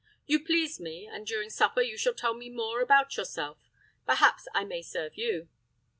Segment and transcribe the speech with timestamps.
[0.25, 3.69] You pleased me, and during supper you shall tell me more about yourself.
[4.03, 5.47] Perhaps I may serve you."